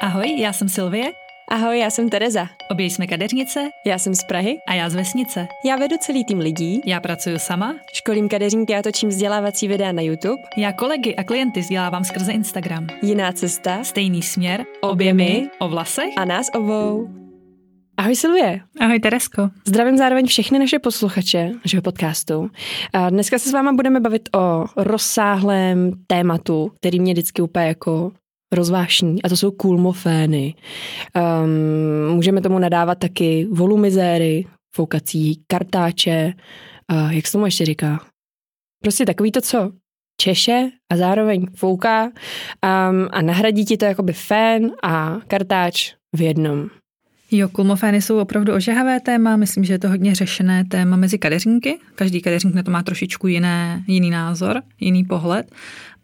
[0.00, 1.12] Ahoj, já jsem Silvie.
[1.48, 2.48] Ahoj, já jsem Tereza.
[2.70, 3.70] Obě jsme kadeřnice.
[3.86, 4.58] Já jsem z Prahy.
[4.68, 5.46] A já z vesnice.
[5.64, 6.80] Já vedu celý tým lidí.
[6.86, 7.74] Já pracuji sama.
[7.92, 10.42] Školím kadeřníky a točím vzdělávací videa na YouTube.
[10.56, 12.86] Já kolegy a klienty vzdělávám skrze Instagram.
[13.02, 13.84] Jiná cesta.
[13.84, 14.64] Stejný směr.
[14.80, 15.50] Obě my.
[15.58, 16.12] O vlasech.
[16.16, 17.08] A nás obou.
[17.96, 18.60] Ahoj Silvie.
[18.80, 19.50] Ahoj Teresko.
[19.64, 22.50] Zdravím zároveň všechny naše posluchače našeho podcastu.
[22.92, 28.12] A dneska se s váma budeme bavit o rozsáhlém tématu, který mě vždycky úplně jako
[28.52, 30.54] rozvášní a to jsou kulmofény.
[31.16, 34.44] Um, můžeme tomu nadávat taky volumizéry,
[34.74, 36.32] foukací kartáče,
[36.92, 38.00] uh, jak se tomu ještě říká?
[38.82, 39.72] Prostě takový to, co
[40.20, 46.68] češe a zároveň fouká um, a nahradí ti to jakoby fén a kartáč v jednom.
[47.30, 51.78] Jo, kulmofény jsou opravdu ožehavé téma, myslím, že je to hodně řešené téma mezi kadeřníky.
[51.94, 55.50] Každý kadeřník na to má trošičku jiné, jiný názor, jiný pohled.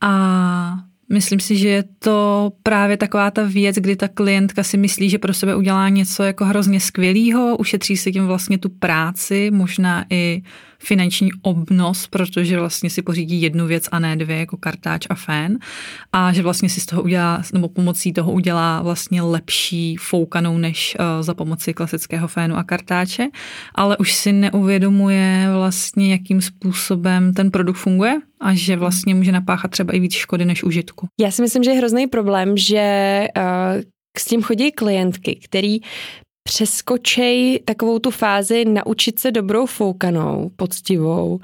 [0.01, 0.79] A
[1.13, 5.19] Myslím si, že je to právě taková ta věc, kdy ta klientka si myslí, že
[5.19, 10.43] pro sebe udělá něco jako hrozně skvělého, ušetří si tím vlastně tu práci, možná i
[10.85, 15.59] finanční obnos, protože vlastně si pořídí jednu věc a ne dvě, jako kartáč a fén.
[16.13, 20.97] A že vlastně si z toho udělá, nebo pomocí toho udělá vlastně lepší foukanou než
[21.01, 23.29] uh, za pomoci klasického fénu a kartáče,
[23.75, 29.71] ale už si neuvědomuje vlastně, jakým způsobem ten produkt funguje a že vlastně může napáchat
[29.71, 31.07] třeba i víc škody než užitku.
[31.21, 35.79] Já si myslím, že je hrozný problém, že uh s tím chodí klientky, který
[36.45, 41.41] přeskočej takovou tu fázi naučit se dobrou foukanou, poctivou,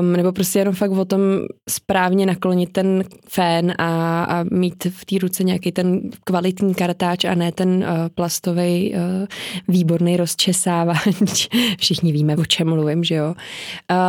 [0.00, 1.20] um, nebo prostě jenom fakt o tom
[1.68, 7.34] správně naklonit ten fén a, a mít v té ruce nějaký ten kvalitní kartáč a
[7.34, 9.26] ne ten uh, plastový uh,
[9.68, 11.48] výborný rozčesávač.
[11.78, 13.34] Všichni víme, o čem mluvím, že jo.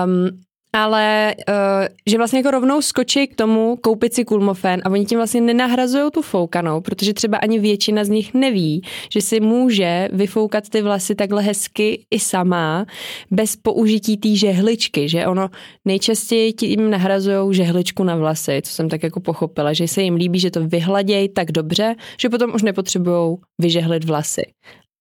[0.06, 0.40] Um,
[0.74, 1.54] ale uh,
[2.08, 6.12] že vlastně jako rovnou skočí k tomu koupit si kulmofen a oni tím vlastně nenahrazují
[6.12, 8.82] tu foukanou, protože třeba ani většina z nich neví,
[9.14, 12.86] že si může vyfoukat ty vlasy takhle hezky i sama,
[13.32, 15.50] bez použití té žehličky, že ono
[15.86, 20.40] nejčastěji tím nahrazují žehličku na vlasy, co jsem tak jako pochopila, že se jim líbí,
[20.40, 24.44] že to vyhladějí tak dobře, že potom už nepotřebují vyžehlit vlasy.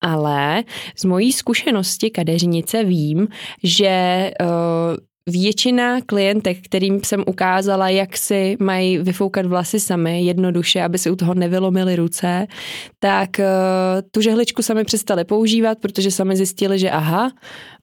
[0.00, 0.65] Ale
[0.97, 3.28] z mojí zkušenosti kadeřnice vím,
[3.62, 4.47] že uh,
[5.28, 11.16] většina klientek, kterým jsem ukázala, jak si mají vyfoukat vlasy sami jednoduše, aby si u
[11.16, 12.47] toho nevylomili ruce,
[12.99, 13.44] tak uh,
[14.11, 17.31] tu žehličku sami přestali používat, protože sami zjistili, že aha,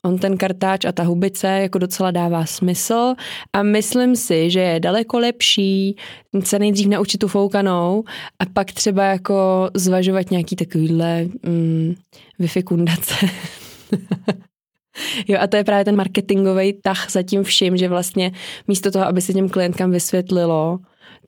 [0.06, 3.14] on ten kartáč a ta hubice jako docela dává smysl
[3.54, 5.96] a myslím si, že je daleko lepší
[6.44, 8.04] se nejdřív naučit tu foukanou
[8.40, 11.96] a pak třeba jako zvažovat nějaký takovýhle mm,
[12.40, 13.16] vyfikundace.
[15.28, 18.32] Jo, a to je právě ten marketingový tah za tím vším, že vlastně
[18.68, 20.80] místo toho, aby se těm klientkám vysvětlilo,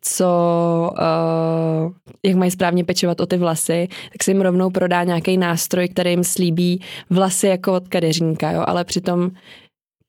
[0.01, 1.91] co, uh,
[2.25, 6.09] jak mají správně pečovat o ty vlasy, tak se jim rovnou prodá nějaký nástroj, který
[6.09, 9.31] jim slíbí vlasy jako od kadeřníka, jo, ale přitom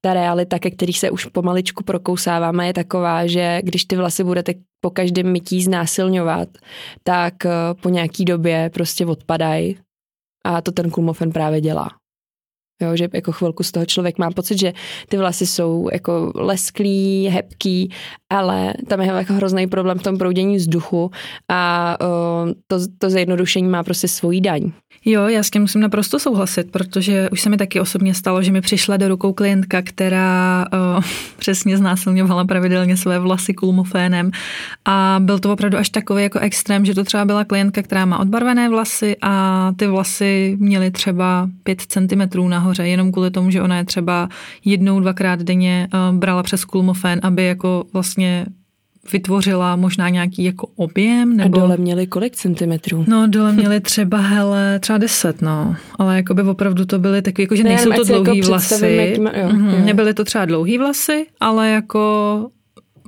[0.00, 4.54] ta realita, ke kterých se už pomaličku prokousáváme, je taková, že když ty vlasy budete
[4.80, 6.48] po každém mytí znásilňovat,
[7.02, 9.78] tak uh, po nějaký době prostě odpadají
[10.44, 11.90] a to ten kulmofen právě dělá.
[12.82, 14.72] Jo, že jako chvilku z toho člověk má pocit, že
[15.08, 17.90] ty vlasy jsou jako lesklý, hebký,
[18.30, 21.10] ale tam je jako hrozný problém v tom proudění vzduchu
[21.48, 24.70] a uh, to, to zjednodušení má prostě svojí daň.
[25.04, 28.52] Jo, já s tím musím naprosto souhlasit, protože už se mi taky osobně stalo, že
[28.52, 31.04] mi přišla do rukou klientka, která uh,
[31.38, 34.30] přesně znásilňovala pravidelně své vlasy kulmofénem
[34.84, 38.18] a byl to opravdu až takový jako extrém, že to třeba byla klientka, která má
[38.18, 43.76] odbarvené vlasy a ty vlasy měly třeba 5 cm nahoře, jenom kvůli tomu, že ona
[43.76, 44.28] je třeba
[44.64, 48.46] jednou, dvakrát denně uh, brala přes kulmofén, aby jako vlastně
[49.12, 51.36] vytvořila možná nějaký jako objem.
[51.36, 51.58] Nebo...
[51.58, 53.04] A dole měli kolik centimetrů?
[53.08, 55.76] No dole měli třeba, hele, třeba deset, no.
[55.98, 59.16] Ale jako by opravdu to byly takové, jako že ne, nejsou to dlouhý jako vlasy.
[59.20, 59.78] Má, jo, mm-hmm.
[59.78, 59.84] jo.
[59.84, 62.48] Nebyly to třeba dlouhý vlasy, ale jako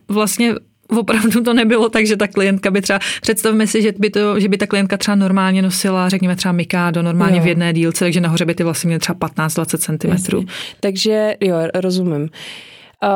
[0.08, 0.54] vlastně
[0.98, 4.48] opravdu to nebylo tak, že ta klientka by třeba, představme si, že by, to, že
[4.48, 7.44] by ta klientka třeba normálně nosila, řekněme třeba Mikado, normálně jo.
[7.44, 10.46] v jedné dílce, takže nahoře by ty vlasy měly třeba 15-20 cm.
[10.80, 12.28] Takže jo, rozumím.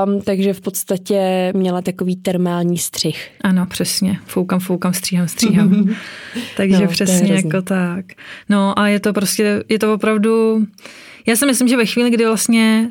[0.07, 3.31] Um, takže v podstatě měla takový termální střih.
[3.41, 4.19] Ano, přesně.
[4.27, 5.95] Foukám, foukám, stříhám, stříhám.
[6.57, 8.05] takže no, přesně jako tak.
[8.49, 10.65] No a je to prostě, je to opravdu...
[11.27, 12.91] Já si myslím, že ve chvíli, kdy vlastně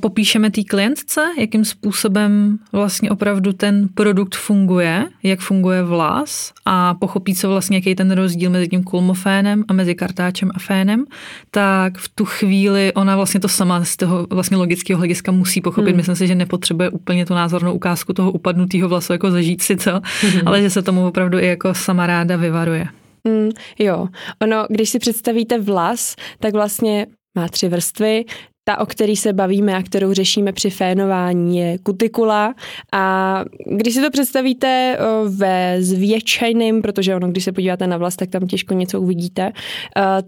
[0.00, 7.34] popíšeme té klientce, jakým způsobem vlastně opravdu ten produkt funguje, jak funguje vlas a pochopí,
[7.34, 11.04] co vlastně, jaký je ten rozdíl mezi tím kulmofénem a mezi kartáčem a fénem,
[11.50, 15.90] tak v tu chvíli ona vlastně to sama z toho vlastně logického hlediska musí pochopit.
[15.90, 15.96] Hmm.
[15.96, 20.00] Myslím si, že nepotřebuje úplně tu názornou ukázku toho upadnutého vlasu jako zažít si co,
[20.20, 20.42] hmm.
[20.46, 22.86] ale že se tomu opravdu i jako sama ráda vyvaruje.
[23.24, 24.08] Mm, jo,
[24.42, 27.06] ono, když si představíte vlas, tak vlastně
[27.38, 28.24] má tři vrstvy.
[28.68, 32.54] Ta, o který se bavíme a kterou řešíme při fénování, je kutikula.
[32.92, 34.98] A když si to představíte
[35.28, 39.52] ve zvětšeném, protože ono, když se podíváte na vlast, tak tam těžko něco uvidíte,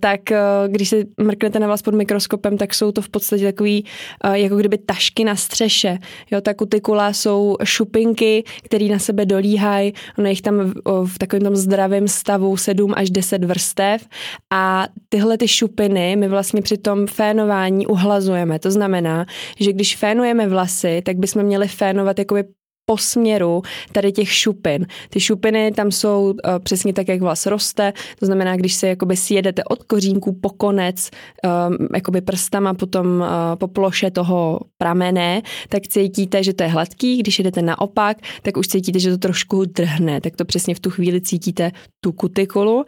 [0.01, 0.21] tak
[0.67, 3.85] když se mrknete na vlast pod mikroskopem, tak jsou to v podstatě takový,
[4.33, 5.99] jako kdyby tašky na střeše.
[6.31, 10.73] Jo, ta kutikula jsou šupinky, které na sebe dolíhají, ono jich tam
[11.05, 14.09] v takovém tom zdravém stavu 7 až 10 vrstev
[14.51, 18.59] a tyhle ty šupiny my vlastně při tom fénování uhlazují fénujeme.
[18.59, 19.27] To znamená,
[19.61, 22.45] že když fénujeme vlasy, tak bychom měli fénovat jakoby
[22.87, 23.63] po směru
[23.93, 24.87] tady těch šupin.
[25.11, 29.17] Ty šupiny tam jsou uh, přesně tak, jak vlas roste, to znamená, když se jakoby
[29.17, 35.83] sjedete od kořínku po konec um, jakoby prstama potom uh, po ploše toho pramene, tak
[35.87, 40.21] cítíte, že to je hladký, když jdete naopak, tak už cítíte, že to trošku drhne,
[40.21, 42.85] tak to přesně v tu chvíli cítíte tu kutikulu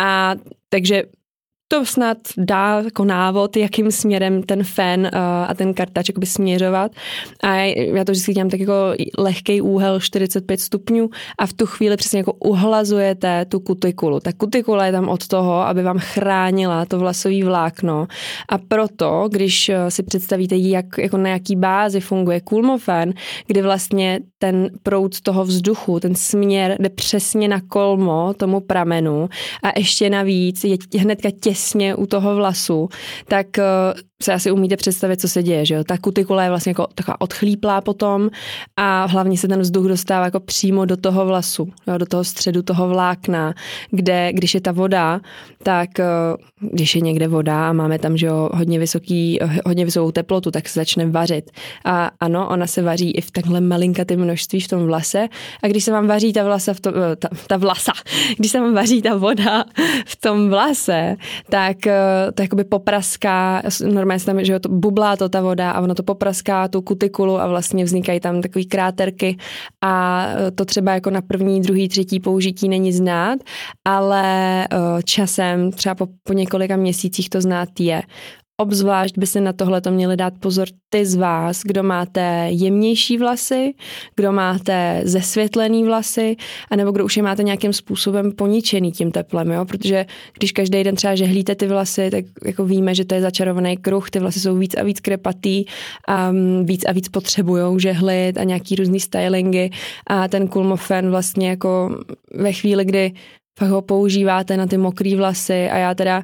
[0.00, 0.34] a
[0.68, 1.02] takže
[1.68, 5.18] to snad dá jako návod, jakým směrem ten fén uh,
[5.48, 6.92] a ten kartač by směřovat.
[7.42, 8.72] A já to vždycky dělám tak jako
[9.18, 14.20] lehký úhel 45 stupňů a v tu chvíli přesně jako uhlazujete tu kutikulu.
[14.20, 18.06] Ta kutikula je tam od toho, aby vám chránila to vlasový vlákno
[18.48, 23.14] a proto, když eh, si představíte, jak, jako na jaký bázi funguje kulmofen,
[23.46, 29.28] kdy vlastně ten proud toho vzduchu, ten směr jde přesně na kolmo tomu pramenu
[29.62, 32.88] a ještě navíc je hnedka těsně těsně u toho vlasu,
[33.28, 33.64] tak eh,
[34.24, 35.84] se asi umíte představit, co se děje, že jo?
[35.84, 38.30] Ta kutikula je vlastně jako taková odchlíplá potom
[38.76, 41.98] a hlavně se ten vzduch dostává jako přímo do toho vlasu, jo?
[41.98, 43.54] do toho středu toho vlákna,
[43.90, 45.20] kde, když je ta voda,
[45.62, 46.04] tak eh,
[46.60, 50.68] když je někde voda a máme tam, že jo, hodně, vysoký, hodně vysokou teplotu, tak
[50.68, 51.50] se začne vařit.
[51.84, 55.28] A ano, ona se vaří i v takhle malinkatém množství v tom vlase
[55.62, 57.92] a když se vám vaří ta vlasa v tom, eh, ta, ta vlasa,
[58.36, 59.64] když se vám vaří ta voda
[60.06, 61.16] v tom vlase,
[61.50, 65.80] tak eh, to jakoby popraská, normálně se tam, že to bublá to ta voda a
[65.80, 69.36] ono to popraská tu kutikulu a vlastně vznikají tam takové kráterky
[69.80, 73.38] a eh, to třeba jako na první, druhý, třetí použití není znát,
[73.84, 74.24] ale
[74.64, 78.02] eh, časem, třeba po, po několika měsících to znát je.
[78.60, 83.18] Obzvlášť by se na tohle to měli dát pozor ty z vás, kdo máte jemnější
[83.18, 83.74] vlasy,
[84.16, 86.36] kdo máte zesvětlený vlasy,
[86.70, 89.64] anebo kdo už je máte nějakým způsobem poničený tím teplem, jo?
[89.64, 90.06] protože
[90.38, 94.10] když každý den třeba žehlíte ty vlasy, tak jako víme, že to je začarovaný kruh,
[94.10, 95.64] ty vlasy jsou víc a víc krepatý
[96.08, 99.70] a víc a víc potřebují žehlit a nějaký různý stylingy
[100.06, 101.98] a ten kulmofen vlastně jako
[102.34, 103.12] ve chvíli, kdy
[103.58, 106.22] fakt ho používáte na ty mokré vlasy a já teda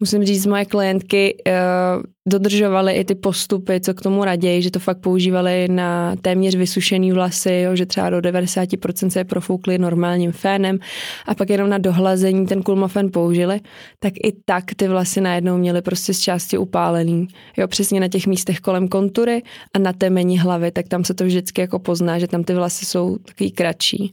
[0.00, 4.78] musím říct, moje klientky uh, dodržovaly i ty postupy, co k tomu raději, že to
[4.78, 10.32] fakt používali na téměř vysušený vlasy, jo, že třeba do 90% se je profoukli normálním
[10.32, 10.78] fénem
[11.26, 13.60] a pak jenom na dohlazení ten kulmofen použili,
[13.98, 17.26] tak i tak ty vlasy najednou měly prostě z části upálený.
[17.56, 19.42] Jo, přesně na těch místech kolem kontury
[19.74, 22.86] a na temení hlavy, tak tam se to vždycky jako pozná, že tam ty vlasy
[22.86, 24.12] jsou takový kratší.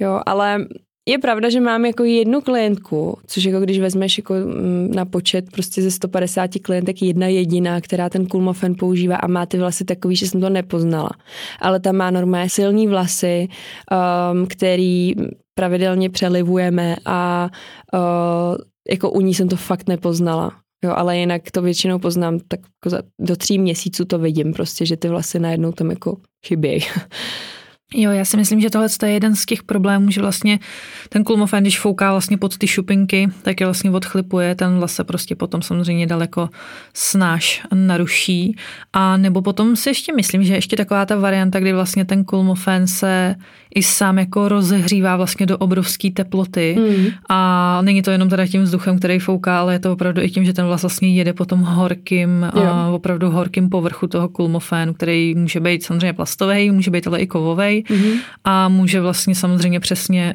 [0.00, 0.66] Jo, ale
[1.08, 5.50] je pravda, že mám jako jednu klientku, což jako když vezmeš jako mm, na počet
[5.50, 10.16] prostě ze 150 klientek jedna jediná, která ten Kulmofen používá a má ty vlasy takový,
[10.16, 11.10] že jsem to nepoznala.
[11.60, 13.48] Ale ta má normálně silný vlasy,
[14.32, 15.14] um, který
[15.54, 17.50] pravidelně přelivujeme a
[17.94, 18.56] uh,
[18.90, 20.52] jako u ní jsem to fakt nepoznala.
[20.84, 24.86] Jo, ale jinak to většinou poznám, tak jako za, do tří měsíců to vidím prostě,
[24.86, 26.80] že ty vlasy najednou tam jako chybějí.
[27.94, 30.58] Jo, já si myslím, že tohle je jeden z těch problémů, že vlastně
[31.08, 35.04] ten kulmofen, když fouká vlastně pod ty šupinky, tak je vlastně odchlipuje, ten vlas se
[35.04, 36.48] prostě potom samozřejmě daleko
[36.94, 38.56] snáš naruší.
[38.92, 42.86] A nebo potom si ještě myslím, že ještě taková ta varianta, kdy vlastně ten kulmofen
[42.86, 43.34] se
[43.74, 47.06] i sám jako rozehřívá vlastně do obrovské teploty mm.
[47.28, 50.44] a není to jenom teda tím vzduchem, který fouká, ale je to opravdu i tím,
[50.44, 55.34] že ten vlas vlastně jede po tom horkým, a opravdu horkým povrchu toho kulmofénu, který
[55.34, 58.18] může být samozřejmě plastový, může být ale i kovový mm-hmm.
[58.44, 60.34] a může vlastně samozřejmě přesně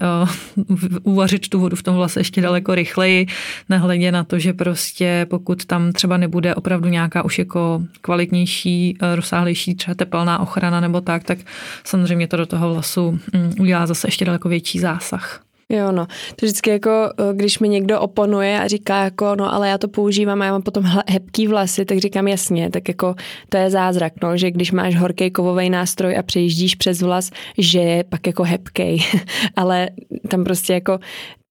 [0.58, 3.28] uh, uvařit tu vodu v tom vlase ještě daleko rychleji,
[3.70, 9.16] nehledě na to, že prostě pokud tam třeba nebude opravdu nějaká už jako kvalitnější, uh,
[9.16, 11.38] rozsáhlejší třeba tepelná ochrana nebo tak, tak
[11.84, 13.20] samozřejmě to do toho vlasu um,
[13.60, 15.45] udělá zase ještě daleko větší zásah.
[15.70, 16.06] Jo, no.
[16.36, 19.88] To vždycky jako, eh, když mi někdo oponuje a říká jako, no ale já to
[19.88, 23.16] používám a já mám potom hebký vlasy, tak říkám jasně, tak jako
[23.50, 27.80] to je zázrak, no, že když máš horký kovový nástroj a přejíždíš přes vlas, že
[27.80, 29.00] je pak jako hebkej,
[29.56, 29.90] ale
[30.28, 31.00] tam prostě jako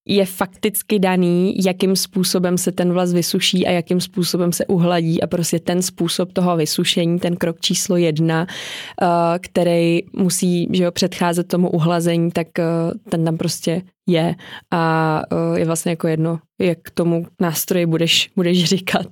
[0.07, 5.27] je fakticky daný, jakým způsobem se ten vlas vysuší a jakým způsobem se uhladí a
[5.27, 8.47] prostě ten způsob toho vysušení, ten krok číslo jedna,
[9.03, 9.07] eh,
[9.39, 12.65] který musí že jo, předcházet tomu uhlazení, tak eh,
[13.11, 14.35] ten tam prostě je
[14.71, 19.07] a uh, je vlastně jako jedno, jak k tomu nástroji budeš, budeš říkat.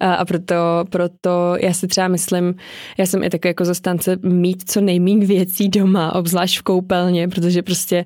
[0.00, 0.54] A, proto,
[0.90, 2.54] proto já si třeba myslím,
[2.98, 7.62] já jsem i takový jako zastánce mít co nejméně věcí doma, obzvlášť v koupelně, protože
[7.62, 8.04] prostě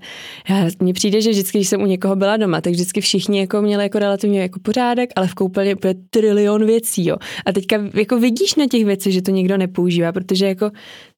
[0.49, 3.63] já, mně přijde, že vždycky, když jsem u někoho byla doma, tak vždycky všichni jako
[3.63, 7.17] měli jako relativně jako pořádek, ale v koupelně je trilion věcí, jo.
[7.47, 10.71] A teďka jako vidíš na těch věcech, že to nikdo nepoužívá, protože jako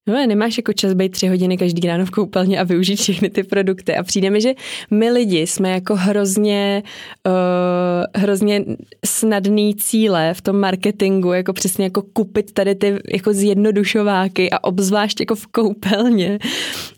[0.09, 3.43] No nemáš jako čas být tři hodiny každý ráno v koupelně a využít všechny ty
[3.43, 3.97] produkty.
[3.97, 4.53] A přijde mi, že
[4.91, 6.83] my lidi jsme jako hrozně,
[7.27, 8.65] uh, hrozně
[9.07, 15.21] snadný cíle v tom marketingu, jako přesně jako kupit tady ty jako zjednodušováky a obzvlášť
[15.21, 16.39] jako v koupelně.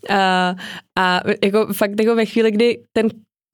[0.09, 0.55] A,
[0.99, 3.07] a jako fakt jako ve chvíli, kdy ten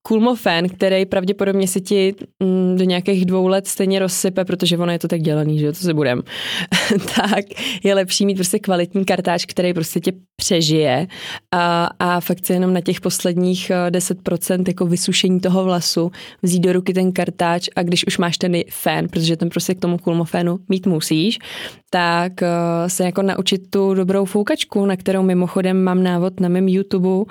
[0.10, 5.00] Kulmofen, který pravděpodobně se ti mm, do nějakých dvou let stejně rozsype, protože ono je
[5.00, 6.22] to tak dělaný, že to se budem,
[7.16, 7.46] tak
[7.84, 11.08] je lepší mít prostě kvalitní kartáč, který prostě tě přežije.
[11.52, 16.12] A, a fakt se jenom na těch posledních 10% jako vysušení toho vlasu
[16.42, 19.80] vzít do ruky ten kartáč a když už máš ten fén, protože ten prostě k
[19.80, 21.40] tomu kulmofénu mít musíš,
[21.90, 26.68] tak uh, se jako naučit tu dobrou foukačku, na kterou mimochodem mám návod na mém
[26.68, 27.26] YouTube, uh,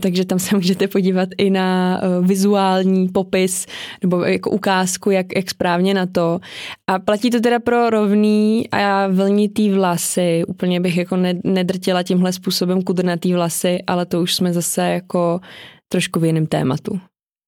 [0.00, 3.66] takže tam se můžete podívat i na vizuální popis
[4.02, 6.40] nebo jako ukázku, jak, jak správně na to.
[6.86, 10.42] A platí to teda pro rovný a vlnitý vlasy.
[10.48, 15.40] Úplně bych jako nedrtila tímhle způsobem kudrnatý vlasy, ale to už jsme zase jako
[15.88, 17.00] trošku v jiném tématu.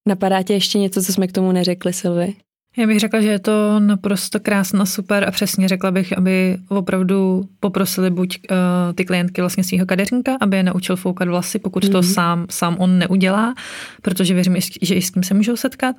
[0.08, 2.34] Napadá tě ještě něco, co jsme k tomu neřekli, Silvi?
[2.76, 7.48] Já bych řekla, že je to naprosto krásná, super a přesně řekla bych, aby opravdu
[7.60, 8.56] poprosili buď uh,
[8.94, 11.92] ty klientky vlastně svého kadeřníka, aby je naučil foukat vlasy, pokud mm-hmm.
[11.92, 12.06] to mhm.
[12.06, 13.54] sám, sám on neudělá,
[14.02, 15.96] protože věřím, že i s tím se můžou setkat.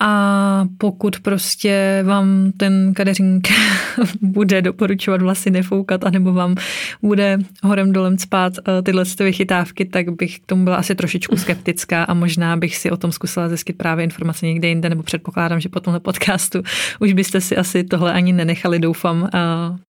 [0.00, 3.48] A pokud prostě vám ten kadeřník
[4.20, 6.54] bude doporučovat vlasy nefoukat, anebo vám
[7.02, 12.04] bude horem dolem spát uh, tyhle vychytávky, tak bych k tomu byla asi trošičku skeptická
[12.04, 15.68] a možná bych si o tom zkusila zjistit právě informace někde jinde, nebo předpokládám, že
[15.68, 16.62] po tomhle podcastu
[17.00, 19.28] už byste si asi tohle ani nenechali, doufám,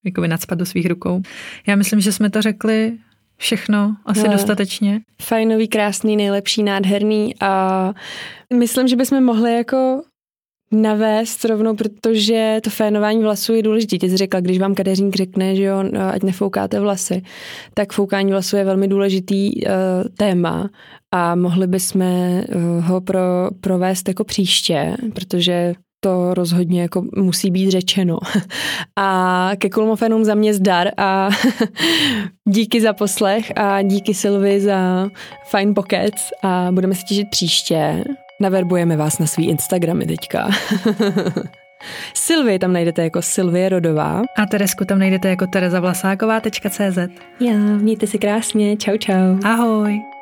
[0.06, 1.22] jako nadspat do svých rukou.
[1.68, 2.94] Já myslím, že jsme to řekli
[3.38, 5.00] všechno asi no, dostatečně.
[5.22, 7.94] Fajnový, krásný, nejlepší, nádherný a
[8.54, 10.02] myslím, že bychom mohli jako
[10.72, 13.98] navést rovnou, protože to fénování vlasů je důležité.
[13.98, 17.22] Ty jsi řekla, když vám kadeřník řekne, že jo, no, ať nefoukáte vlasy,
[17.74, 19.72] tak foukání vlasů je velmi důležitý uh,
[20.18, 20.70] téma
[21.12, 27.72] a mohli bychom uh, ho pro, provést jako příště, protože to rozhodně jako musí být
[27.72, 28.18] řečeno.
[28.96, 31.30] A ke kulmofenům za mě zdar a
[32.48, 35.10] díky za poslech a díky Silvi za
[35.44, 38.04] fine pockets a budeme se těšit příště.
[38.42, 40.50] Naverbujeme vás na svý Instagramy teďka.
[42.14, 44.22] Silvii tam najdete jako Silvie Rodová.
[44.38, 46.98] A Teresku tam najdete jako terezavlasáková.cz
[47.40, 49.38] Já, mějte si krásně, čau čau.
[49.44, 50.19] Ahoj.